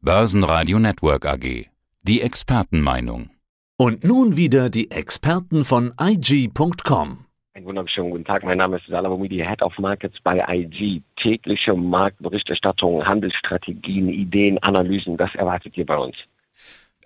Börsenradio 0.00 0.78
Network 0.78 1.26
AG. 1.26 1.66
Die 2.04 2.22
Expertenmeinung. 2.22 3.30
Und 3.76 4.04
nun 4.04 4.36
wieder 4.36 4.70
die 4.70 4.92
Experten 4.92 5.64
von 5.64 5.92
IG.com. 6.00 7.24
Einen 7.54 7.66
wunderschönen 7.66 8.10
guten 8.10 8.24
Tag. 8.24 8.44
Mein 8.44 8.58
Name 8.58 8.76
ist 8.76 8.86
Salamomidi, 8.86 9.38
Head 9.38 9.60
of 9.60 9.76
Markets 9.80 10.20
bei 10.22 10.38
IG. 10.48 11.02
Tägliche 11.16 11.74
Marktberichterstattung, 11.74 13.04
Handelsstrategien, 13.04 14.08
Ideen, 14.08 14.62
Analysen, 14.62 15.16
das 15.16 15.34
erwartet 15.34 15.76
ihr 15.76 15.84
bei 15.84 15.96
uns. 15.96 16.16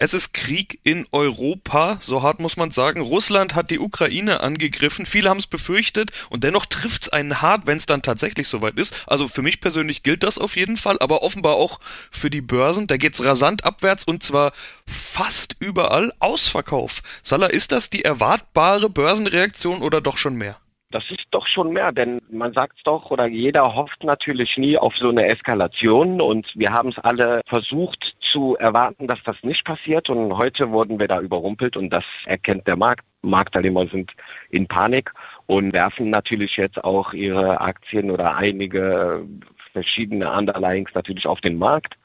Es 0.02 0.14
ist 0.14 0.34
Krieg 0.34 0.80
in 0.82 1.06
Europa, 1.12 1.98
so 2.00 2.22
hart 2.22 2.40
muss 2.40 2.56
man 2.56 2.72
sagen. 2.72 3.02
Russland 3.02 3.54
hat 3.54 3.70
die 3.70 3.78
Ukraine 3.78 4.40
angegriffen. 4.40 5.06
Viele 5.06 5.30
haben 5.30 5.38
es 5.38 5.46
befürchtet 5.46 6.10
und 6.28 6.42
dennoch 6.42 6.66
trifft 6.66 7.02
es 7.04 7.08
einen 7.10 7.40
hart, 7.40 7.68
wenn 7.68 7.78
es 7.78 7.86
dann 7.86 8.02
tatsächlich 8.02 8.48
soweit 8.48 8.74
ist. 8.74 9.04
Also 9.06 9.28
für 9.28 9.42
mich 9.42 9.60
persönlich 9.60 10.02
gilt 10.02 10.24
das 10.24 10.40
auf 10.40 10.56
jeden 10.56 10.76
Fall, 10.76 10.96
aber 10.98 11.22
offenbar 11.22 11.54
auch 11.54 11.78
für 12.10 12.30
die 12.30 12.40
Börsen. 12.40 12.88
Da 12.88 12.96
geht 12.96 13.14
es 13.14 13.24
rasant 13.24 13.64
abwärts 13.64 14.02
und 14.02 14.24
zwar 14.24 14.50
fast 14.88 15.54
überall 15.60 16.12
Ausverkauf. 16.18 17.02
Salah, 17.22 17.46
ist 17.46 17.70
das 17.70 17.88
die 17.88 18.04
erwartbare 18.04 18.90
Börsenreaktion 18.90 19.82
oder 19.82 20.00
doch 20.00 20.18
schon 20.18 20.34
mehr? 20.34 20.56
Das 20.90 21.04
ist 21.10 21.26
doch 21.30 21.46
schon 21.46 21.72
mehr, 21.72 21.92
denn 21.92 22.20
man 22.28 22.52
sagt 22.52 22.78
es 22.78 22.82
doch, 22.82 23.12
oder 23.12 23.26
jeder 23.26 23.76
hofft 23.76 24.02
natürlich 24.02 24.58
nie 24.58 24.76
auf 24.76 24.96
so 24.96 25.10
eine 25.10 25.26
Eskalation 25.26 26.20
und 26.20 26.52
wir 26.54 26.72
haben 26.72 26.88
es 26.88 26.98
alle 26.98 27.40
versucht 27.46 28.11
zu 28.32 28.56
erwarten, 28.56 29.06
dass 29.06 29.22
das 29.24 29.36
nicht 29.42 29.64
passiert 29.64 30.08
und 30.08 30.36
heute 30.36 30.70
wurden 30.70 30.98
wir 30.98 31.06
da 31.06 31.20
überrumpelt 31.20 31.76
und 31.76 31.90
das 31.90 32.04
erkennt 32.24 32.66
der 32.66 32.76
Markt. 32.76 33.04
Marktteilnehmer 33.20 33.86
sind 33.86 34.10
in 34.50 34.66
Panik 34.66 35.12
und 35.46 35.72
werfen 35.74 36.10
natürlich 36.10 36.56
jetzt 36.56 36.82
auch 36.82 37.12
ihre 37.12 37.60
Aktien 37.60 38.10
oder 38.10 38.34
einige 38.34 39.24
verschiedene 39.72 40.32
Underlyings 40.32 40.92
natürlich 40.94 41.26
auf 41.26 41.40
den 41.40 41.58
Markt. 41.58 41.98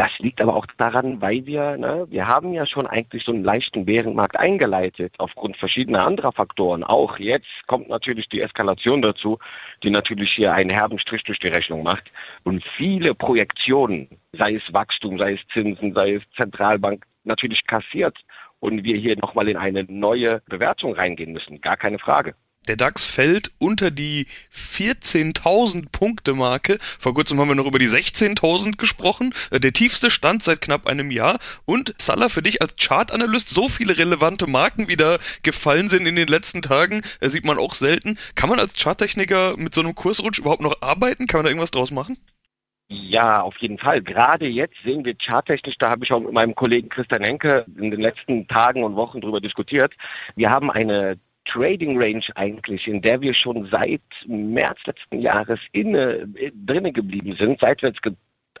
Das 0.00 0.18
liegt 0.18 0.40
aber 0.40 0.56
auch 0.56 0.64
daran, 0.78 1.20
weil 1.20 1.44
wir, 1.44 1.76
ne, 1.76 2.06
wir 2.08 2.26
haben 2.26 2.54
ja 2.54 2.64
schon 2.64 2.86
eigentlich 2.86 3.22
so 3.22 3.32
einen 3.32 3.44
leichten 3.44 3.84
Bärenmarkt 3.84 4.34
eingeleitet, 4.34 5.12
aufgrund 5.18 5.58
verschiedener 5.58 6.06
anderer 6.06 6.32
Faktoren. 6.32 6.82
Auch 6.82 7.18
jetzt 7.18 7.66
kommt 7.66 7.90
natürlich 7.90 8.26
die 8.26 8.40
Eskalation 8.40 9.02
dazu, 9.02 9.38
die 9.82 9.90
natürlich 9.90 10.32
hier 10.32 10.54
einen 10.54 10.70
herben 10.70 10.98
Strich 10.98 11.22
durch 11.24 11.38
die 11.38 11.48
Rechnung 11.48 11.82
macht. 11.82 12.10
Und 12.44 12.64
viele 12.78 13.14
Projektionen, 13.14 14.08
sei 14.32 14.54
es 14.54 14.72
Wachstum, 14.72 15.18
sei 15.18 15.34
es 15.34 15.40
Zinsen, 15.52 15.92
sei 15.92 16.14
es 16.14 16.22
Zentralbank, 16.34 17.04
natürlich 17.24 17.66
kassiert 17.66 18.16
und 18.58 18.82
wir 18.84 18.96
hier 18.96 19.18
nochmal 19.18 19.50
in 19.50 19.58
eine 19.58 19.84
neue 19.84 20.40
Bewertung 20.48 20.94
reingehen 20.94 21.34
müssen. 21.34 21.60
Gar 21.60 21.76
keine 21.76 21.98
Frage. 21.98 22.34
Der 22.70 22.76
DAX 22.76 23.04
fällt 23.04 23.50
unter 23.58 23.90
die 23.90 24.28
14.000 24.54 25.90
Punkte 25.90 26.34
Marke. 26.34 26.78
Vor 26.80 27.14
kurzem 27.14 27.40
haben 27.40 27.48
wir 27.48 27.56
noch 27.56 27.66
über 27.66 27.80
die 27.80 27.88
16.000 27.88 28.76
gesprochen. 28.76 29.34
Äh, 29.50 29.58
der 29.58 29.72
tiefste 29.72 30.08
Stand 30.08 30.44
seit 30.44 30.60
knapp 30.60 30.86
einem 30.86 31.10
Jahr. 31.10 31.40
Und 31.64 31.96
Salah, 31.98 32.28
für 32.28 32.42
dich 32.42 32.62
als 32.62 32.76
Chartanalyst, 32.76 33.48
so 33.48 33.68
viele 33.68 33.98
relevante 33.98 34.46
Marken 34.46 34.86
wieder 34.86 35.18
gefallen 35.42 35.88
sind 35.88 36.06
in 36.06 36.14
den 36.14 36.28
letzten 36.28 36.62
Tagen, 36.62 37.02
äh, 37.18 37.28
sieht 37.28 37.44
man 37.44 37.58
auch 37.58 37.74
selten. 37.74 38.16
Kann 38.36 38.48
man 38.48 38.60
als 38.60 38.80
Charttechniker 38.80 39.56
mit 39.56 39.74
so 39.74 39.80
einem 39.80 39.96
Kursrutsch 39.96 40.38
überhaupt 40.38 40.62
noch 40.62 40.80
arbeiten? 40.80 41.26
Kann 41.26 41.38
man 41.38 41.46
da 41.46 41.50
irgendwas 41.50 41.72
draus 41.72 41.90
machen? 41.90 42.18
Ja, 42.86 43.42
auf 43.42 43.56
jeden 43.58 43.78
Fall. 43.78 44.00
Gerade 44.00 44.46
jetzt 44.46 44.76
sehen 44.84 45.04
wir 45.04 45.16
charttechnisch, 45.20 45.76
da 45.76 45.90
habe 45.90 46.04
ich 46.04 46.12
auch 46.12 46.20
mit 46.20 46.32
meinem 46.32 46.54
Kollegen 46.54 46.88
Christian 46.88 47.24
Henke 47.24 47.66
in 47.76 47.90
den 47.90 48.00
letzten 48.00 48.46
Tagen 48.46 48.84
und 48.84 48.94
Wochen 48.94 49.20
drüber 49.20 49.40
diskutiert. 49.40 49.92
Wir 50.36 50.50
haben 50.50 50.70
eine 50.70 51.18
Trading 51.50 52.00
Range 52.00 52.24
eigentlich, 52.36 52.86
in 52.86 53.02
der 53.02 53.20
wir 53.20 53.34
schon 53.34 53.66
seit 53.66 54.02
März 54.26 54.78
letzten 54.86 55.20
Jahres 55.20 55.58
inne, 55.72 56.28
äh, 56.36 56.52
drinnen 56.54 56.92
geblieben 56.92 57.34
sind, 57.36 57.60
seitwärts 57.60 57.98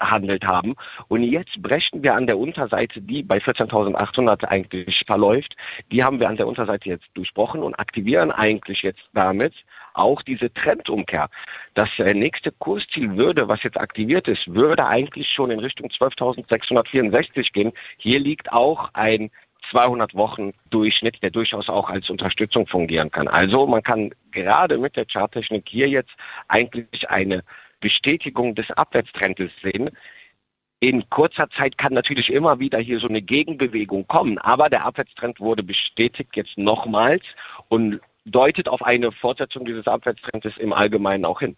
gehandelt 0.00 0.44
haben. 0.44 0.74
Und 1.08 1.22
jetzt 1.22 1.62
brechen 1.62 2.02
wir 2.02 2.14
an 2.14 2.26
der 2.26 2.38
Unterseite, 2.38 3.00
die 3.00 3.22
bei 3.22 3.38
14.800 3.38 4.44
eigentlich 4.44 5.04
verläuft, 5.06 5.56
die 5.92 6.02
haben 6.02 6.18
wir 6.18 6.28
an 6.28 6.36
der 6.36 6.48
Unterseite 6.48 6.88
jetzt 6.88 7.06
durchbrochen 7.14 7.62
und 7.62 7.74
aktivieren 7.78 8.32
eigentlich 8.32 8.82
jetzt 8.82 9.04
damit 9.12 9.54
auch 9.94 10.22
diese 10.22 10.52
Trendumkehr. 10.52 11.28
Das 11.74 11.90
äh, 11.98 12.14
nächste 12.14 12.52
Kursziel 12.52 13.16
würde, 13.16 13.48
was 13.48 13.62
jetzt 13.62 13.78
aktiviert 13.78 14.26
ist, 14.28 14.52
würde 14.52 14.86
eigentlich 14.86 15.28
schon 15.28 15.50
in 15.50 15.60
Richtung 15.60 15.88
12.664 15.88 17.52
gehen. 17.52 17.72
Hier 17.98 18.18
liegt 18.18 18.52
auch 18.52 18.90
ein 18.94 19.30
200 19.70 20.14
Wochen 20.14 20.52
Durchschnitt, 20.70 21.22
der 21.22 21.30
durchaus 21.30 21.68
auch 21.68 21.88
als 21.90 22.10
Unterstützung 22.10 22.66
fungieren 22.66 23.10
kann. 23.10 23.28
Also 23.28 23.66
man 23.66 23.82
kann 23.82 24.10
gerade 24.30 24.78
mit 24.78 24.96
der 24.96 25.06
Charttechnik 25.06 25.68
hier 25.68 25.88
jetzt 25.88 26.12
eigentlich 26.48 27.08
eine 27.10 27.42
Bestätigung 27.80 28.54
des 28.54 28.70
Abwärtstrendes 28.70 29.50
sehen. 29.62 29.90
In 30.80 31.08
kurzer 31.10 31.48
Zeit 31.50 31.76
kann 31.76 31.92
natürlich 31.92 32.32
immer 32.32 32.58
wieder 32.58 32.78
hier 32.78 32.98
so 32.98 33.08
eine 33.08 33.20
Gegenbewegung 33.20 34.06
kommen, 34.06 34.38
aber 34.38 34.68
der 34.70 34.84
Abwärtstrend 34.84 35.38
wurde 35.38 35.62
bestätigt 35.62 36.34
jetzt 36.36 36.56
nochmals 36.56 37.22
und 37.68 38.00
deutet 38.24 38.68
auf 38.68 38.82
eine 38.82 39.12
Fortsetzung 39.12 39.64
dieses 39.64 39.86
Abwärtstrendes 39.86 40.56
im 40.56 40.72
Allgemeinen 40.72 41.24
auch 41.24 41.40
hin. 41.40 41.56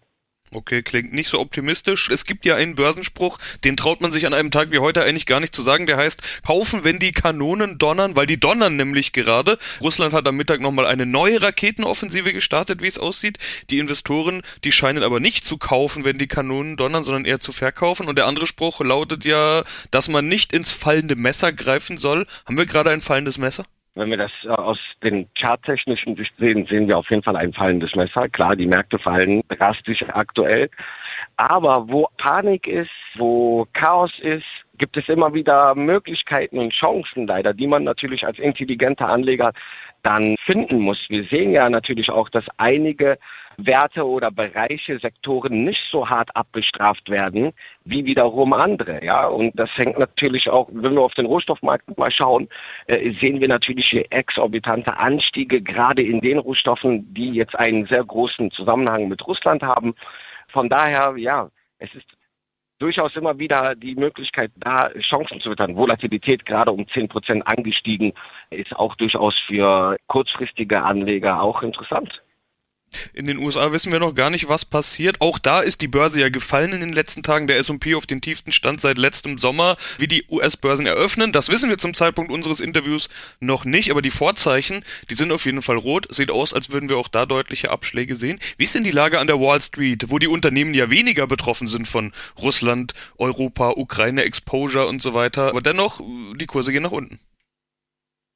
Okay, 0.55 0.83
klingt 0.83 1.13
nicht 1.13 1.29
so 1.29 1.39
optimistisch. 1.39 2.09
Es 2.09 2.25
gibt 2.25 2.45
ja 2.45 2.55
einen 2.55 2.75
Börsenspruch, 2.75 3.39
den 3.63 3.75
traut 3.75 4.01
man 4.01 4.11
sich 4.11 4.25
an 4.27 4.33
einem 4.33 4.51
Tag 4.51 4.71
wie 4.71 4.79
heute 4.79 5.03
eigentlich 5.03 5.25
gar 5.25 5.39
nicht 5.39 5.55
zu 5.55 5.61
sagen. 5.63 5.87
Der 5.87 5.97
heißt, 5.97 6.21
kaufen, 6.45 6.83
wenn 6.83 6.99
die 6.99 7.11
Kanonen 7.11 7.77
donnern, 7.77 8.15
weil 8.15 8.27
die 8.27 8.39
donnern 8.39 8.75
nämlich 8.75 9.13
gerade. 9.13 9.57
Russland 9.81 10.13
hat 10.13 10.27
am 10.27 10.37
Mittag 10.37 10.61
nochmal 10.61 10.85
eine 10.85 11.05
neue 11.05 11.41
Raketenoffensive 11.41 12.33
gestartet, 12.33 12.81
wie 12.81 12.87
es 12.87 12.99
aussieht. 12.99 13.39
Die 13.69 13.79
Investoren, 13.79 14.43
die 14.63 14.71
scheinen 14.71 15.03
aber 15.03 15.19
nicht 15.19 15.45
zu 15.45 15.57
kaufen, 15.57 16.05
wenn 16.05 16.17
die 16.17 16.27
Kanonen 16.27 16.77
donnern, 16.77 17.03
sondern 17.03 17.25
eher 17.25 17.39
zu 17.39 17.51
verkaufen. 17.51 18.07
Und 18.07 18.17
der 18.17 18.27
andere 18.27 18.47
Spruch 18.47 18.79
lautet 18.81 19.25
ja, 19.25 19.63
dass 19.91 20.07
man 20.07 20.27
nicht 20.27 20.53
ins 20.53 20.71
fallende 20.71 21.15
Messer 21.15 21.51
greifen 21.51 21.97
soll. 21.97 22.27
Haben 22.45 22.57
wir 22.57 22.65
gerade 22.65 22.91
ein 22.91 23.01
fallendes 23.01 23.37
Messer? 23.37 23.65
Wenn 23.95 24.09
wir 24.09 24.17
das 24.17 24.31
äh, 24.43 24.49
aus 24.49 24.79
den 25.03 25.27
charttechnischen 25.37 26.15
Sicht 26.15 26.33
sehen, 26.37 26.65
sehen 26.65 26.87
wir 26.87 26.97
auf 26.97 27.09
jeden 27.09 27.23
Fall 27.23 27.35
ein 27.35 27.53
fallendes 27.53 27.95
Messer. 27.95 28.27
Klar, 28.29 28.55
die 28.55 28.65
Märkte 28.65 28.97
fallen 28.97 29.41
drastisch 29.49 30.03
aktuell. 30.09 30.69
Aber 31.37 31.87
wo 31.89 32.07
Panik 32.17 32.67
ist, 32.67 32.89
wo 33.15 33.67
Chaos 33.73 34.17
ist, 34.19 34.45
gibt 34.77 34.97
es 34.97 35.07
immer 35.07 35.33
wieder 35.33 35.75
Möglichkeiten 35.75 36.57
und 36.57 36.73
Chancen 36.73 37.27
leider, 37.27 37.53
die 37.53 37.67
man 37.67 37.83
natürlich 37.83 38.25
als 38.25 38.39
intelligenter 38.39 39.07
Anleger 39.07 39.53
dann 40.01 40.35
finden 40.45 40.79
muss. 40.79 41.09
Wir 41.09 41.23
sehen 41.25 41.51
ja 41.51 41.69
natürlich 41.69 42.09
auch, 42.09 42.29
dass 42.29 42.45
einige 42.57 43.17
Werte 43.57 44.05
oder 44.05 44.31
Bereiche, 44.31 44.99
Sektoren 44.99 45.63
nicht 45.63 45.83
so 45.89 46.09
hart 46.09 46.35
abbestraft 46.35 47.09
werden 47.09 47.53
wie 47.85 48.03
wiederum 48.03 48.53
andere. 48.53 49.03
Ja, 49.03 49.27
und 49.27 49.57
das 49.57 49.69
hängt 49.77 49.99
natürlich 49.99 50.49
auch, 50.49 50.69
wenn 50.71 50.95
wir 50.95 51.01
auf 51.01 51.13
den 51.13 51.27
Rohstoffmarkt 51.27 51.97
mal 51.97 52.11
schauen, 52.11 52.49
äh, 52.87 53.11
sehen 53.19 53.39
wir 53.39 53.47
natürlich 53.47 53.87
hier 53.87 54.05
exorbitante 54.09 54.97
Anstiege, 54.97 55.61
gerade 55.61 56.01
in 56.01 56.19
den 56.21 56.39
Rohstoffen, 56.39 57.13
die 57.13 57.31
jetzt 57.31 57.57
einen 57.57 57.85
sehr 57.85 58.03
großen 58.03 58.51
Zusammenhang 58.51 59.07
mit 59.07 59.25
Russland 59.27 59.61
haben. 59.61 59.93
Von 60.47 60.67
daher, 60.67 61.15
ja, 61.17 61.49
es 61.77 61.93
ist 61.93 62.07
durchaus 62.79 63.15
immer 63.15 63.37
wieder 63.37 63.75
die 63.75 63.95
Möglichkeit 63.95 64.51
da, 64.57 64.89
Chancen 64.99 65.39
zu 65.39 65.51
wittern. 65.51 65.75
Volatilität 65.75 66.45
gerade 66.45 66.71
um 66.71 66.87
10 66.87 67.07
Prozent 67.07 67.47
angestiegen, 67.47 68.13
ist 68.49 68.75
auch 68.75 68.95
durchaus 68.95 69.37
für 69.39 69.95
kurzfristige 70.07 70.81
Anleger 70.81 71.41
auch 71.41 71.61
interessant. 71.61 72.22
In 73.13 73.27
den 73.27 73.37
USA 73.37 73.71
wissen 73.71 73.91
wir 73.91 73.99
noch 73.99 74.15
gar 74.15 74.29
nicht, 74.29 74.49
was 74.49 74.65
passiert. 74.65 75.21
Auch 75.21 75.39
da 75.39 75.61
ist 75.61 75.81
die 75.81 75.87
Börse 75.87 76.19
ja 76.19 76.29
gefallen 76.29 76.73
in 76.73 76.79
den 76.79 76.93
letzten 76.93 77.23
Tagen. 77.23 77.47
Der 77.47 77.57
S&P 77.57 77.95
auf 77.95 78.05
den 78.05 78.21
tiefsten 78.21 78.51
Stand 78.51 78.81
seit 78.81 78.97
letztem 78.97 79.37
Sommer. 79.37 79.77
Wie 79.97 80.07
die 80.07 80.25
US-Börsen 80.29 80.85
eröffnen, 80.85 81.31
das 81.31 81.49
wissen 81.49 81.69
wir 81.69 81.77
zum 81.77 81.93
Zeitpunkt 81.93 82.31
unseres 82.31 82.59
Interviews 82.59 83.09
noch 83.39 83.65
nicht. 83.65 83.91
Aber 83.91 84.01
die 84.01 84.11
Vorzeichen, 84.11 84.83
die 85.09 85.15
sind 85.15 85.31
auf 85.31 85.45
jeden 85.45 85.61
Fall 85.61 85.77
rot. 85.77 86.07
Sieht 86.13 86.31
aus, 86.31 86.53
als 86.53 86.71
würden 86.71 86.89
wir 86.89 86.97
auch 86.97 87.07
da 87.07 87.25
deutliche 87.25 87.71
Abschläge 87.71 88.15
sehen. 88.15 88.39
Wie 88.57 88.63
ist 88.63 88.75
denn 88.75 88.83
die 88.83 88.91
Lage 88.91 89.19
an 89.19 89.27
der 89.27 89.39
Wall 89.39 89.61
Street, 89.61 90.05
wo 90.07 90.19
die 90.19 90.27
Unternehmen 90.27 90.73
ja 90.73 90.89
weniger 90.89 91.27
betroffen 91.27 91.67
sind 91.67 91.87
von 91.87 92.11
Russland, 92.39 92.93
Europa, 93.17 93.71
Ukraine, 93.71 94.23
Exposure 94.23 94.87
und 94.87 95.01
so 95.01 95.13
weiter. 95.13 95.49
Aber 95.49 95.61
dennoch, 95.61 96.01
die 96.35 96.45
Kurse 96.45 96.71
gehen 96.71 96.83
nach 96.83 96.91
unten. 96.91 97.19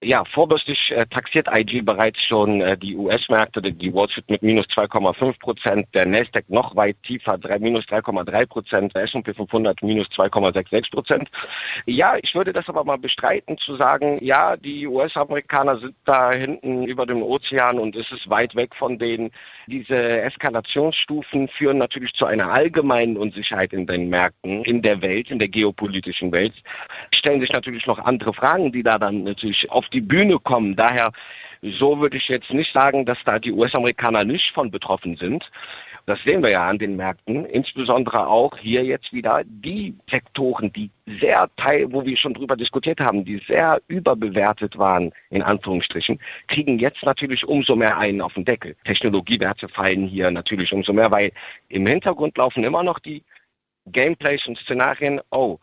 Ja, 0.04 0.24
vorbörslich 0.26 0.92
äh, 0.92 1.08
taxiert 1.08 1.48
IG 1.52 1.82
bereits 1.82 2.22
schon 2.24 2.62
äh, 2.62 2.78
die 2.78 2.96
US-Märkte, 2.96 3.64
die 3.64 3.92
Wall 3.92 4.08
Street 4.08 4.30
mit 4.30 4.44
minus 4.44 4.68
2,5 4.68 5.40
Prozent, 5.40 5.88
der 5.96 6.06
Nasdaq 6.06 6.48
noch 6.50 6.76
weit 6.76 7.02
tiefer, 7.02 7.36
drei, 7.40 7.58
minus 7.58 7.84
3,3 7.86 8.46
Prozent, 8.46 8.96
der 8.96 9.04
S&P 9.06 9.34
500 9.34 9.82
minus 9.82 10.06
2,66 10.10 10.92
Prozent. 10.92 11.32
Ja, 11.88 12.16
ich 12.22 12.36
würde 12.36 12.54
das 12.54 12.70
aber 12.70 12.84
mal 12.84 13.00
bestreiten, 13.00 13.58
zu 13.58 13.76
sagen, 13.76 14.24
ja, 14.24 14.56
die 14.56 14.86
US-Amerikaner 14.86 15.80
sind 15.80 15.96
da 16.06 16.32
hinten 16.32 16.84
über 16.84 17.08
dem 17.08 17.24
Ozean 17.24 17.80
und 17.80 17.96
es 17.96 18.12
ist 18.12 18.30
weit 18.30 18.54
weg 18.54 18.76
von 18.76 19.00
denen. 19.00 19.32
Diese 19.66 19.96
Eskalationsstufen 19.96 21.48
führen 21.48 21.80
natürlich 21.80 22.14
zu 22.14 22.28
einer 22.28 22.52
allgemeinen 22.52 23.18
Unsicherheit 23.18 23.74
in 23.74 23.88
den 23.88 24.10
Märkten, 24.10 24.64
in 24.64 24.84
der 24.84 25.02
Welt, 25.02 25.32
in 25.32 25.40
der 25.40 25.48
geopolitischen 25.48 26.32
Welt. 26.32 26.54
Stellen 27.28 27.42
sich 27.42 27.52
natürlich 27.52 27.86
noch 27.86 28.00
andere 28.00 28.34
Fragen, 28.34 28.72
die 28.72 28.84
da 28.84 28.98
dann 28.98 29.26
natürlich 29.26 29.70
auf 29.70 29.90
die 29.90 30.00
Bühne 30.00 30.40
kommen. 30.40 30.78
Daher, 30.78 31.12
so 31.62 32.00
würde 32.00 32.16
ich 32.16 32.30
jetzt 32.30 32.54
nicht 32.54 32.72
sagen, 32.72 33.06
dass 33.06 33.18
da 33.26 33.38
die 33.38 33.52
US-Amerikaner 33.52 34.24
nicht 34.24 34.54
von 34.54 34.72
betroffen 34.72 35.18
sind. 35.18 35.52
das 36.06 36.24
sehen 36.24 36.42
wir 36.42 36.52
ja 36.52 36.70
an 36.70 36.80
den 36.80 36.96
Märkten, 36.96 37.44
insbesondere 37.44 38.28
auch 38.28 38.58
hier 38.58 38.86
jetzt 38.86 39.12
wieder 39.12 39.42
die 39.44 39.94
Sektoren, 40.10 40.72
die 40.72 40.90
sehr 41.20 41.50
teil, 41.58 41.92
wo 41.92 42.06
wir 42.06 42.16
schon 42.16 42.34
drüber 42.34 42.56
diskutiert 42.56 43.02
haben, 43.02 43.26
die 43.26 43.42
sehr 43.46 43.82
überbewertet 43.90 44.78
waren, 44.78 45.12
in 45.30 45.42
Anführungsstrichen, 45.42 46.22
kriegen 46.48 46.80
jetzt 46.80 47.04
natürlich 47.04 47.46
umso 47.46 47.76
mehr 47.76 47.98
einen 47.98 48.22
auf 48.22 48.36
den 48.36 48.46
Deckel. 48.46 48.74
Technologiewerte 48.86 49.68
fallen 49.68 50.08
hier 50.08 50.32
natürlich 50.32 50.72
umso 50.72 50.94
mehr, 50.94 51.12
weil 51.12 51.34
im 51.68 51.86
Hintergrund 51.88 52.38
laufen 52.38 52.64
immer 52.64 52.84
noch 52.84 53.00
die 53.00 53.22
Gameplays 53.88 54.48
und 54.48 54.58
Szenarien, 54.60 55.20
oh, 55.32 55.60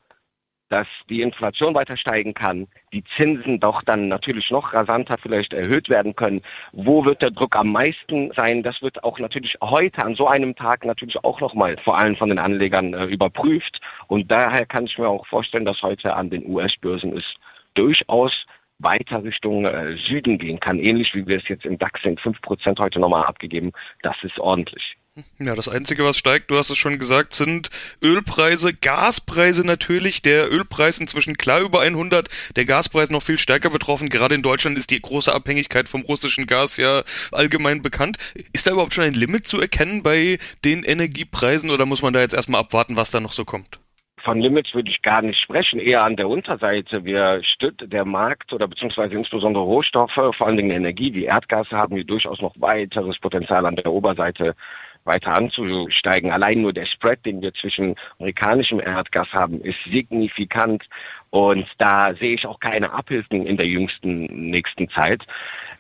dass 0.74 0.88
die 1.08 1.22
Inflation 1.22 1.72
weiter 1.72 1.96
steigen 1.96 2.34
kann, 2.34 2.66
die 2.92 3.04
Zinsen 3.16 3.60
doch 3.60 3.80
dann 3.84 4.08
natürlich 4.08 4.50
noch 4.50 4.74
rasanter 4.74 5.16
vielleicht 5.16 5.52
erhöht 5.52 5.88
werden 5.88 6.16
können. 6.16 6.42
Wo 6.72 7.04
wird 7.04 7.22
der 7.22 7.30
Druck 7.30 7.54
am 7.54 7.70
meisten 7.70 8.32
sein? 8.32 8.64
Das 8.64 8.82
wird 8.82 9.04
auch 9.04 9.20
natürlich 9.20 9.56
heute 9.60 10.04
an 10.04 10.16
so 10.16 10.26
einem 10.26 10.56
Tag 10.56 10.84
natürlich 10.84 11.22
auch 11.22 11.40
nochmal 11.40 11.76
vor 11.84 11.96
allem 11.96 12.16
von 12.16 12.28
den 12.28 12.40
Anlegern 12.40 12.92
äh, 12.92 13.04
überprüft. 13.04 13.80
Und 14.08 14.32
daher 14.32 14.66
kann 14.66 14.86
ich 14.86 14.98
mir 14.98 15.08
auch 15.08 15.24
vorstellen, 15.26 15.64
dass 15.64 15.80
heute 15.80 16.16
an 16.16 16.28
den 16.28 16.44
US-Börsen 16.44 17.16
es 17.16 17.36
durchaus 17.74 18.44
weiter 18.80 19.22
Richtung 19.22 19.66
äh, 19.66 19.96
Süden 19.96 20.38
gehen 20.38 20.58
kann, 20.58 20.80
ähnlich 20.80 21.14
wie 21.14 21.24
wir 21.24 21.36
es 21.36 21.46
jetzt 21.46 21.66
im 21.66 21.78
DAX 21.78 22.02
sind, 22.02 22.20
5% 22.20 22.80
heute 22.80 22.98
nochmal 22.98 23.26
abgegeben. 23.26 23.70
Das 24.02 24.16
ist 24.24 24.40
ordentlich. 24.40 24.96
Ja, 25.38 25.54
das 25.54 25.68
Einzige, 25.68 26.04
was 26.04 26.18
steigt, 26.18 26.50
du 26.50 26.56
hast 26.56 26.70
es 26.70 26.76
schon 26.76 26.98
gesagt, 26.98 27.34
sind 27.34 27.70
Ölpreise, 28.02 28.74
Gaspreise 28.74 29.64
natürlich. 29.64 30.22
Der 30.22 30.50
Ölpreis 30.50 30.98
inzwischen 30.98 31.36
klar 31.36 31.60
über 31.60 31.82
100, 31.82 32.28
der 32.56 32.64
Gaspreis 32.64 33.10
noch 33.10 33.22
viel 33.22 33.38
stärker 33.38 33.70
betroffen. 33.70 34.08
Gerade 34.08 34.34
in 34.34 34.42
Deutschland 34.42 34.76
ist 34.76 34.90
die 34.90 35.00
große 35.00 35.32
Abhängigkeit 35.32 35.88
vom 35.88 36.02
russischen 36.02 36.48
Gas 36.48 36.78
ja 36.78 37.04
allgemein 37.30 37.80
bekannt. 37.80 38.16
Ist 38.52 38.66
da 38.66 38.72
überhaupt 38.72 38.94
schon 38.94 39.04
ein 39.04 39.14
Limit 39.14 39.46
zu 39.46 39.60
erkennen 39.60 40.02
bei 40.02 40.38
den 40.64 40.82
Energiepreisen 40.82 41.70
oder 41.70 41.86
muss 41.86 42.02
man 42.02 42.12
da 42.12 42.20
jetzt 42.20 42.34
erstmal 42.34 42.62
abwarten, 42.62 42.96
was 42.96 43.12
da 43.12 43.20
noch 43.20 43.32
so 43.32 43.44
kommt? 43.44 43.78
von 44.24 44.40
Limits 44.40 44.74
würde 44.74 44.90
ich 44.90 45.02
gar 45.02 45.20
nicht 45.20 45.38
sprechen, 45.38 45.78
eher 45.78 46.02
an 46.02 46.16
der 46.16 46.30
Unterseite. 46.30 47.04
Wir 47.04 47.42
stützt 47.42 47.92
der 47.92 48.06
Markt 48.06 48.54
oder 48.54 48.66
beziehungsweise 48.66 49.14
insbesondere 49.14 49.62
Rohstoffe, 49.62 50.14
vor 50.14 50.46
allen 50.46 50.56
Dingen 50.56 50.70
Energie, 50.70 51.12
wie 51.12 51.26
Erdgas, 51.26 51.70
haben 51.70 51.94
wir 51.94 52.04
durchaus 52.04 52.40
noch 52.40 52.54
weiteres 52.58 53.18
Potenzial 53.18 53.66
an 53.66 53.76
der 53.76 53.92
Oberseite 53.92 54.56
weiter 55.04 55.34
anzusteigen. 55.34 56.30
Allein 56.30 56.62
nur 56.62 56.72
der 56.72 56.86
Spread, 56.86 57.24
den 57.24 57.42
wir 57.42 57.52
zwischen 57.54 57.94
amerikanischem 58.18 58.80
Erdgas 58.80 59.32
haben, 59.32 59.60
ist 59.60 59.78
signifikant. 59.84 60.88
Und 61.30 61.66
da 61.78 62.14
sehe 62.14 62.34
ich 62.34 62.46
auch 62.46 62.60
keine 62.60 62.92
Abhilfen 62.92 63.46
in 63.46 63.56
der 63.56 63.66
jüngsten 63.66 64.26
nächsten 64.50 64.88
Zeit. 64.88 65.24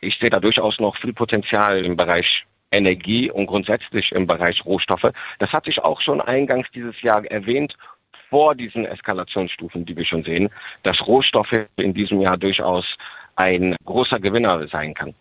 Ich 0.00 0.18
sehe 0.18 0.30
da 0.30 0.40
durchaus 0.40 0.80
noch 0.80 0.96
viel 0.96 1.12
Potenzial 1.12 1.84
im 1.84 1.96
Bereich 1.96 2.44
Energie 2.70 3.30
und 3.30 3.46
grundsätzlich 3.46 4.12
im 4.12 4.26
Bereich 4.26 4.64
Rohstoffe. 4.64 5.12
Das 5.38 5.52
hatte 5.52 5.70
ich 5.70 5.80
auch 5.80 6.00
schon 6.00 6.20
eingangs 6.20 6.68
dieses 6.74 7.00
Jahr 7.02 7.24
erwähnt 7.26 7.76
vor 8.28 8.54
diesen 8.54 8.84
Eskalationsstufen, 8.84 9.84
die 9.84 9.96
wir 9.96 10.04
schon 10.04 10.24
sehen, 10.24 10.50
dass 10.82 11.06
Rohstoffe 11.06 11.66
in 11.76 11.94
diesem 11.94 12.20
Jahr 12.20 12.36
durchaus 12.36 12.96
ein 13.36 13.76
großer 13.84 14.18
Gewinner 14.18 14.66
sein 14.68 14.92
kann. 14.92 15.14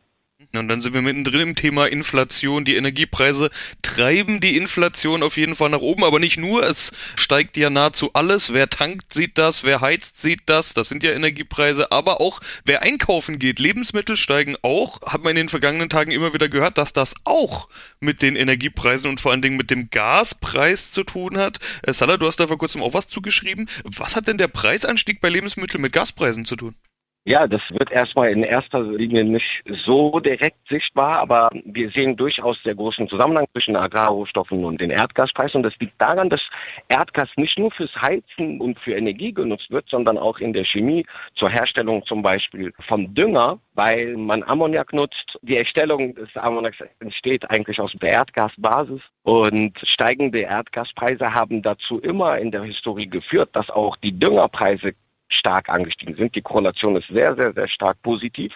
Und 0.55 0.67
dann 0.67 0.81
sind 0.81 0.93
wir 0.93 1.01
mittendrin 1.01 1.41
im 1.41 1.55
Thema 1.55 1.87
Inflation. 1.87 2.63
Die 2.63 2.75
Energiepreise 2.75 3.49
treiben 3.81 4.39
die 4.39 4.55
Inflation 4.55 5.23
auf 5.23 5.35
jeden 5.35 5.55
Fall 5.55 5.71
nach 5.71 5.79
oben, 5.79 6.03
aber 6.03 6.19
nicht 6.19 6.37
nur. 6.37 6.63
Es 6.63 6.91
steigt 7.15 7.57
ja 7.57 7.71
nahezu 7.71 8.13
alles. 8.13 8.53
Wer 8.53 8.69
tankt, 8.69 9.13
sieht 9.13 9.39
das. 9.39 9.63
Wer 9.63 9.81
heizt, 9.81 10.21
sieht 10.21 10.41
das. 10.45 10.75
Das 10.75 10.89
sind 10.89 11.03
ja 11.03 11.11
Energiepreise. 11.11 11.91
Aber 11.91 12.21
auch 12.21 12.39
wer 12.65 12.83
einkaufen 12.83 13.39
geht. 13.39 13.57
Lebensmittel 13.57 14.15
steigen 14.15 14.55
auch. 14.61 15.01
Hat 15.01 15.23
man 15.23 15.31
in 15.31 15.37
den 15.37 15.49
vergangenen 15.49 15.89
Tagen 15.89 16.11
immer 16.11 16.35
wieder 16.35 16.49
gehört, 16.49 16.77
dass 16.77 16.93
das 16.93 17.15
auch 17.23 17.67
mit 17.99 18.21
den 18.21 18.35
Energiepreisen 18.35 19.09
und 19.09 19.19
vor 19.19 19.31
allen 19.31 19.41
Dingen 19.41 19.57
mit 19.57 19.71
dem 19.71 19.89
Gaspreis 19.89 20.91
zu 20.91 21.03
tun 21.03 21.39
hat. 21.39 21.57
Äh, 21.81 21.93
Salah, 21.93 22.17
du 22.17 22.27
hast 22.27 22.39
da 22.39 22.45
vor 22.45 22.59
kurzem 22.59 22.83
auch 22.83 22.93
was 22.93 23.07
zugeschrieben. 23.07 23.67
Was 23.85 24.15
hat 24.15 24.27
denn 24.27 24.37
der 24.37 24.49
Preisanstieg 24.49 25.19
bei 25.19 25.29
Lebensmitteln 25.29 25.81
mit 25.81 25.93
Gaspreisen 25.93 26.45
zu 26.45 26.55
tun? 26.55 26.75
Ja, 27.25 27.47
das 27.47 27.61
wird 27.69 27.89
erstmal 27.89 28.31
in 28.31 28.43
erster 28.43 28.83
Linie 28.83 29.23
nicht 29.23 29.63
so 29.65 30.19
direkt 30.19 30.67
sichtbar, 30.67 31.19
aber 31.19 31.49
wir 31.63 31.89
sehen 31.89 32.17
durchaus 32.17 32.61
sehr 32.63 32.75
großen 32.75 33.07
Zusammenhang 33.07 33.45
zwischen 33.53 33.77
Agrarrohstoffen 33.77 34.65
und 34.65 34.81
den 34.81 34.89
Erdgaspreisen. 34.89 35.59
Und 35.59 35.63
das 35.63 35.79
liegt 35.79 36.01
daran, 36.01 36.29
dass 36.29 36.49
Erdgas 36.89 37.29
nicht 37.37 37.57
nur 37.57 37.71
fürs 37.71 37.95
Heizen 37.95 38.59
und 38.59 38.77
für 38.77 38.95
Energie 38.95 39.31
genutzt 39.31 39.71
wird, 39.71 39.87
sondern 39.87 40.17
auch 40.17 40.39
in 40.39 40.51
der 40.51 40.65
Chemie 40.65 41.05
zur 41.33 41.49
Herstellung 41.49 42.05
zum 42.05 42.21
Beispiel 42.23 42.73
von 42.85 43.13
Dünger, 43.13 43.57
weil 43.75 44.17
man 44.17 44.43
Ammoniak 44.43 44.91
nutzt. 44.91 45.39
Die 45.43 45.55
Erstellung 45.55 46.13
des 46.15 46.35
Ammoniaks 46.35 46.79
entsteht 46.99 47.49
eigentlich 47.49 47.79
aus 47.79 47.93
der 48.01 48.09
Erdgasbasis 48.09 49.01
und 49.23 49.79
steigende 49.81 50.39
Erdgaspreise 50.39 51.33
haben 51.33 51.61
dazu 51.61 51.99
immer 51.99 52.37
in 52.37 52.51
der 52.51 52.63
Historie 52.63 53.07
geführt, 53.07 53.51
dass 53.53 53.69
auch 53.69 53.95
die 53.95 54.11
Düngerpreise 54.11 54.93
stark 55.33 55.69
angestiegen 55.69 56.15
sind. 56.15 56.35
Die 56.35 56.41
Korrelation 56.41 56.95
ist 56.95 57.07
sehr, 57.07 57.35
sehr, 57.35 57.53
sehr 57.53 57.67
stark 57.67 58.01
positiv 58.01 58.53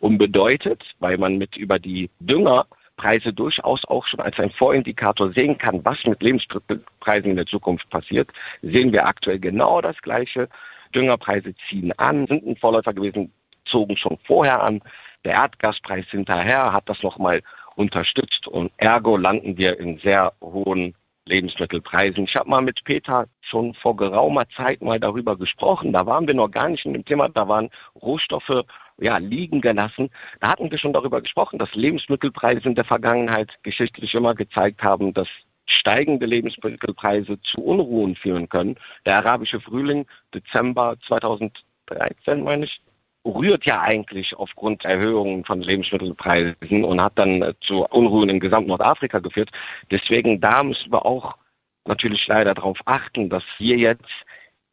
und 0.00 0.18
bedeutet, 0.18 0.84
weil 0.98 1.18
man 1.18 1.38
mit 1.38 1.56
über 1.56 1.78
die 1.78 2.10
Düngerpreise 2.20 3.32
durchaus 3.32 3.84
auch 3.86 4.06
schon 4.06 4.20
als 4.20 4.38
ein 4.38 4.50
Vorindikator 4.50 5.32
sehen 5.32 5.58
kann, 5.58 5.84
was 5.84 6.04
mit 6.04 6.22
Lebensmittelpreisen 6.22 7.30
in 7.30 7.36
der 7.36 7.46
Zukunft 7.46 7.88
passiert, 7.90 8.30
sehen 8.62 8.92
wir 8.92 9.06
aktuell 9.06 9.38
genau 9.38 9.80
das 9.80 10.00
Gleiche. 10.02 10.48
Düngerpreise 10.94 11.54
ziehen 11.68 11.92
an, 11.98 12.26
sind 12.26 12.46
ein 12.46 12.56
Vorläufer 12.56 12.92
gewesen, 12.92 13.32
zogen 13.64 13.96
schon 13.96 14.18
vorher 14.24 14.62
an. 14.62 14.80
Der 15.24 15.32
Erdgaspreis 15.32 16.06
hinterher 16.08 16.72
hat 16.72 16.88
das 16.88 17.02
nochmal 17.02 17.42
unterstützt 17.74 18.46
und 18.48 18.72
ergo 18.78 19.16
landen 19.16 19.58
wir 19.58 19.78
in 19.78 19.98
sehr 19.98 20.32
hohen 20.40 20.94
Lebensmittelpreisen. 21.26 22.24
Ich 22.24 22.36
habe 22.36 22.48
mal 22.48 22.62
mit 22.62 22.84
Peter 22.84 23.26
schon 23.40 23.74
vor 23.74 23.96
geraumer 23.96 24.48
Zeit 24.48 24.80
mal 24.80 24.98
darüber 25.00 25.36
gesprochen. 25.36 25.92
Da 25.92 26.06
waren 26.06 26.26
wir 26.26 26.34
noch 26.34 26.50
gar 26.50 26.68
nicht 26.68 26.86
in 26.86 26.92
dem 26.92 27.04
Thema. 27.04 27.28
Da 27.28 27.48
waren 27.48 27.70
Rohstoffe 28.00 28.64
ja, 28.98 29.18
liegen 29.18 29.60
gelassen. 29.60 30.10
Da 30.40 30.48
hatten 30.48 30.70
wir 30.70 30.78
schon 30.78 30.92
darüber 30.92 31.20
gesprochen, 31.20 31.58
dass 31.58 31.74
Lebensmittelpreise 31.74 32.68
in 32.68 32.74
der 32.74 32.84
Vergangenheit 32.84 33.52
geschichtlich 33.62 34.14
immer 34.14 34.34
gezeigt 34.34 34.82
haben, 34.82 35.12
dass 35.12 35.28
steigende 35.66 36.26
Lebensmittelpreise 36.26 37.40
zu 37.40 37.60
Unruhen 37.60 38.14
führen 38.14 38.48
können. 38.48 38.76
Der 39.04 39.16
arabische 39.16 39.60
Frühling, 39.60 40.06
Dezember 40.32 40.96
2013, 41.06 42.44
meine 42.44 42.64
ich, 42.64 42.80
rührt 43.26 43.66
ja 43.66 43.80
eigentlich 43.80 44.36
aufgrund 44.36 44.84
Erhöhungen 44.84 45.44
von 45.44 45.60
Lebensmittelpreisen 45.60 46.84
und 46.84 47.00
hat 47.00 47.12
dann 47.16 47.42
äh, 47.42 47.54
zu 47.60 47.84
Unruhen 47.86 48.28
in 48.28 48.40
gesamt 48.40 48.68
Nordafrika 48.68 49.18
geführt. 49.18 49.50
Deswegen 49.90 50.40
da 50.40 50.62
müssen 50.62 50.92
wir 50.92 51.04
auch 51.04 51.34
natürlich 51.84 52.26
leider 52.26 52.54
darauf 52.54 52.78
achten, 52.84 53.28
dass 53.28 53.44
hier 53.58 53.76
jetzt 53.76 54.10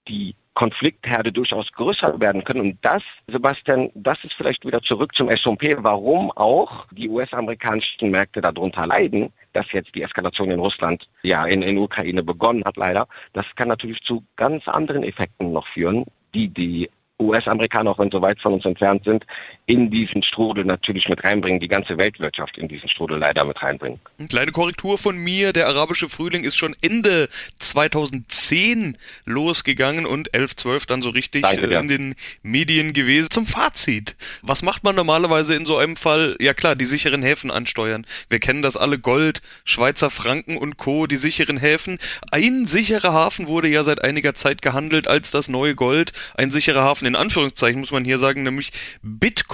die 0.08 0.36
Konfliktherde 0.54 1.32
durchaus 1.32 1.72
größer 1.72 2.20
werden 2.20 2.44
können. 2.44 2.62
Und 2.62 2.78
das, 2.84 3.02
Sebastian, 3.28 3.90
das 3.96 4.24
ist 4.24 4.36
vielleicht 4.36 4.66
wieder 4.66 4.82
zurück 4.82 5.16
zum 5.16 5.30
S&P, 5.30 5.78
warum 5.80 6.32
auch 6.32 6.86
die 6.92 7.10
US-amerikanischen 7.10 8.12
Märkte 8.12 8.42
darunter 8.42 8.86
leiden, 8.86 9.34
dass 9.54 9.72
jetzt 9.72 9.96
die 9.96 10.04
Eskalation 10.04 10.52
in 10.52 10.60
Russland, 10.60 11.08
ja, 11.24 11.46
in, 11.46 11.64
in 11.64 11.78
Ukraine 11.78 12.22
begonnen 12.22 12.64
hat 12.66 12.78
leider. 12.78 13.08
Das 13.34 13.46
kann 13.56 13.68
natürlich 13.68 14.02
zu 14.04 14.24
ganz 14.36 14.68
anderen 14.68 15.04
Effekten 15.04 15.52
noch 15.52 15.68
führen, 15.68 16.06
die 16.36 16.50
die 16.50 16.90
US-Amerikaner, 17.22 17.92
auch 17.92 18.00
wenn 18.00 18.12
so 18.12 18.22
weit 18.22 18.40
von 18.40 18.54
uns 18.54 18.66
entfernt 18.66 19.04
sind, 19.04 19.26
in 19.66 19.90
diesen 19.90 20.24
Strudel 20.24 20.66
natürlich 20.66 21.08
mit 21.08 21.24
reinbringen, 21.24 21.62
die 21.62 21.70
ganze 21.70 21.98
Weltwirtschaft 21.98 22.58
in 22.58 22.68
diesen 22.68 22.90
Strudel 22.90 23.18
leider 23.18 23.46
mit 23.46 23.62
reinbringen. 23.62 24.00
Eine 24.20 24.28
kleine 24.28 24.52
Korrektur 24.52 24.98
von 24.98 25.18
mir, 25.18 25.54
der 25.54 25.68
arabische 25.68 26.10
Frühling 26.10 26.44
ist 26.44 26.58
schon 26.58 26.76
Ende 26.82 27.30
2010 27.60 28.98
losgegangen 29.24 30.06
und 30.06 30.34
11, 30.34 30.58
12 30.58 30.86
dann 30.86 31.02
so 31.02 31.10
richtig 31.10 31.44
Danke, 31.44 31.72
ja. 31.72 31.80
in 31.80 31.88
den 31.88 32.16
Medien 32.42 32.92
gewesen. 32.92 33.30
Zum 33.30 33.46
Fazit, 33.46 34.18
was 34.42 34.64
macht 34.64 34.84
man 34.84 34.98
normalerweise 34.98 35.56
in 35.56 35.66
so 35.66 35.78
einem 35.78 35.96
Fall? 35.96 36.36
Ja 36.42 36.54
klar, 36.54 36.76
die 36.76 36.86
sicheren 36.86 37.24
Häfen 37.24 37.50
ansteuern. 37.50 38.06
Wir 38.30 38.40
kennen 38.40 38.64
das 38.64 38.76
alle, 38.76 39.00
Gold, 39.00 39.42
Schweizer 39.64 40.10
Franken 40.10 40.58
und 40.58 40.76
Co., 40.76 41.08
die 41.08 41.16
sicheren 41.16 41.58
Häfen. 41.58 42.00
Ein 42.32 42.68
sicherer 42.68 43.14
Hafen 43.14 43.48
wurde 43.48 43.70
ja 43.70 43.86
seit 43.86 44.04
einiger 44.04 44.34
Zeit 44.34 44.62
gehandelt 44.62 45.08
als 45.08 45.32
das 45.32 45.48
neue 45.48 45.74
Gold. 45.74 46.12
Ein 46.36 46.52
sicherer 46.52 46.84
Hafen 46.84 47.06
in 47.06 47.16
Anführungszeichen 47.16 47.80
muss 47.80 47.92
man 47.92 48.04
hier 48.04 48.18
sagen, 48.18 48.44
nämlich 48.44 48.74
Bitcoin. 49.02 49.53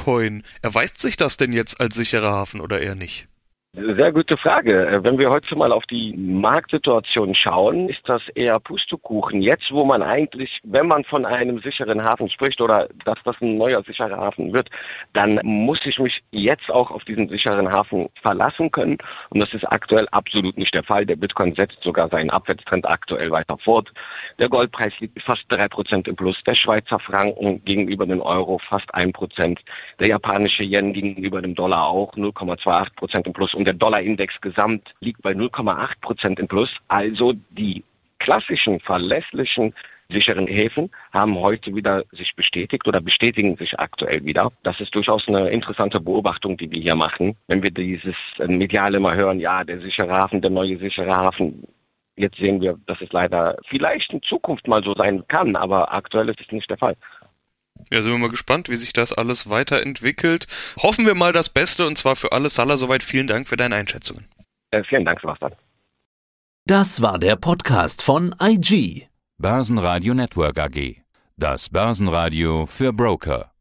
Erweist 0.61 0.99
sich 0.99 1.17
das 1.17 1.37
denn 1.37 1.53
jetzt 1.53 1.79
als 1.79 1.95
sicherer 1.95 2.31
Hafen 2.31 2.61
oder 2.61 2.79
eher 2.79 2.95
nicht? 2.95 3.27
Sehr 3.75 4.11
gute 4.11 4.35
Frage. 4.35 4.87
Äh, 4.87 5.03
wenn 5.03 5.19
wir 5.19 5.29
heute 5.29 5.55
mal 5.55 5.71
auf 5.71 5.85
die 5.85 6.17
Marktsituation 6.17 7.35
schauen, 7.35 7.87
ist 7.87 8.01
das 8.09 8.27
eher 8.29 8.59
Pustekuchen. 8.59 9.43
Jetzt, 9.43 9.71
wo 9.71 9.85
man 9.85 10.01
eigentlich, 10.01 10.59
wenn 10.63 10.87
man 10.87 11.03
von 11.03 11.23
einem 11.23 11.59
sicheren 11.59 12.03
Hafen 12.03 12.31
spricht 12.31 12.61
oder 12.61 12.89
dass 13.05 13.19
das 13.25 13.35
ein 13.41 13.59
neuer 13.59 13.83
sicherer 13.83 14.17
Hafen 14.17 14.53
wird, 14.53 14.71
dann 15.13 15.39
muss 15.43 15.85
ich 15.85 15.99
mich 15.99 16.23
jetzt 16.31 16.71
auch 16.71 16.89
auf 16.89 17.03
diesen 17.03 17.29
sicheren 17.29 17.71
Hafen 17.71 18.09
verlassen 18.19 18.71
können. 18.71 18.97
Und 19.29 19.39
das 19.39 19.53
ist 19.53 19.71
aktuell 19.71 20.07
absolut 20.09 20.57
nicht 20.57 20.73
der 20.73 20.83
Fall. 20.83 21.05
Der 21.05 21.17
Bitcoin 21.17 21.53
setzt 21.53 21.83
sogar 21.83 22.09
seinen 22.09 22.31
Abwärtstrend 22.31 22.89
aktuell 22.89 23.29
weiter 23.29 23.59
fort. 23.59 23.93
Der 24.39 24.49
Goldpreis 24.49 24.99
liegt 24.99 25.21
fast 25.21 25.45
drei 25.47 25.67
Prozent 25.67 26.07
im 26.07 26.15
Plus. 26.15 26.41
Der 26.43 26.55
Schweizer 26.55 26.97
Franken 26.97 27.63
gegenüber 27.65 28.07
dem 28.07 28.21
Euro 28.21 28.57
fast 28.67 28.91
ein 28.95 29.13
Prozent. 29.13 29.59
Der 29.99 30.07
japanische 30.07 30.63
Yen 30.63 30.91
gegenüber 30.91 31.39
dem 31.39 31.53
Dollar 31.53 31.85
auch 31.85 32.15
0,28 32.15 32.95
Prozent 32.95 33.27
im 33.27 33.33
Plus 33.33 33.53
und 33.59 33.65
der 33.65 33.73
Dollarindex 33.73 34.39
gesamt 34.39 34.95
liegt 35.01 35.21
bei 35.21 35.33
0,8 35.33 35.99
Prozent 35.99 36.39
im 36.39 36.47
Plus. 36.47 36.73
Also 36.87 37.33
die 37.49 37.83
klassischen, 38.19 38.79
verlässlichen 38.79 39.75
sicheren 40.07 40.47
Häfen 40.47 40.89
haben 41.11 41.37
heute 41.37 41.75
wieder 41.75 42.05
sich 42.13 42.33
bestätigt 42.37 42.87
oder 42.87 43.01
bestätigen 43.01 43.57
sich 43.57 43.77
aktuell 43.77 44.23
wieder. 44.23 44.49
Das 44.63 44.79
ist 44.79 44.95
durchaus 44.95 45.27
eine 45.27 45.49
interessante 45.49 45.99
Beobachtung, 45.99 46.55
die 46.55 46.71
wir 46.71 46.81
hier 46.81 46.95
machen. 46.95 47.35
Wenn 47.47 47.61
wir 47.61 47.69
dieses 47.69 48.15
mediale 48.47 48.95
immer 48.95 49.13
hören, 49.13 49.41
ja, 49.41 49.65
der 49.65 49.81
sichere 49.81 50.13
Hafen, 50.13 50.39
der 50.39 50.51
neue 50.51 50.77
sichere 50.77 51.13
Hafen, 51.13 51.63
Jetzt 52.19 52.37
sehen 52.37 52.59
wir, 52.59 52.77
dass 52.85 52.99
es 52.99 53.13
leider 53.13 53.55
vielleicht 53.69 54.11
in 54.11 54.21
Zukunft 54.21 54.67
mal 54.67 54.83
so 54.83 54.93
sein 54.93 55.25
kann, 55.29 55.55
aber 55.55 55.93
aktuell 55.93 56.27
ist 56.27 56.41
es 56.41 56.51
nicht 56.51 56.69
der 56.69 56.77
Fall. 56.77 56.97
Ja, 57.91 58.01
sind 58.01 58.11
wir 58.11 58.17
mal 58.17 58.29
gespannt, 58.29 58.69
wie 58.69 58.75
sich 58.75 58.93
das 58.93 59.13
alles 59.13 59.49
weiterentwickelt. 59.49 60.47
Hoffen 60.77 61.05
wir 61.05 61.15
mal 61.15 61.33
das 61.33 61.49
Beste 61.49 61.87
und 61.87 61.97
zwar 61.97 62.15
für 62.15 62.31
alle. 62.31 62.49
Salah, 62.49 62.77
soweit 62.77 63.03
vielen 63.03 63.27
Dank 63.27 63.47
für 63.47 63.57
deine 63.57 63.75
Einschätzungen. 63.75 64.25
Äh, 64.71 64.83
vielen 64.83 65.05
Dank, 65.05 65.19
Sebastian. 65.21 65.53
Das 66.65 67.01
war 67.01 67.17
der 67.17 67.35
Podcast 67.35 68.03
von 68.03 68.35
IG. 68.41 69.07
Börsenradio 69.39 70.13
Network 70.13 70.59
AG. 70.59 70.97
Das 71.37 71.69
Börsenradio 71.69 72.65
für 72.67 72.93
Broker. 72.93 73.51